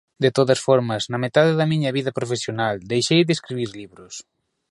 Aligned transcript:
De 0.23 0.29
todas 0.37 0.59
formas, 0.67 1.03
na 1.11 1.21
metade 1.25 1.53
da 1.59 1.69
miña 1.71 1.91
vida 1.97 2.15
profesional 2.19 2.75
deixei 2.91 3.21
de 3.25 3.35
escribir 3.37 3.69
libros. 3.79 4.13